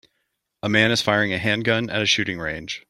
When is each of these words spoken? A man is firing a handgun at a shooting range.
A 0.63 0.67
man 0.67 0.89
is 0.89 1.03
firing 1.03 1.31
a 1.31 1.37
handgun 1.37 1.87
at 1.91 2.01
a 2.01 2.07
shooting 2.07 2.39
range. 2.39 2.79